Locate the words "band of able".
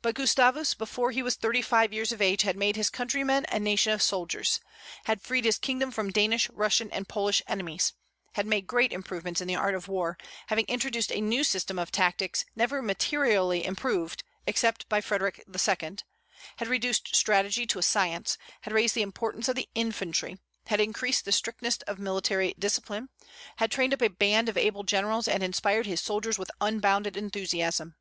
24.08-24.84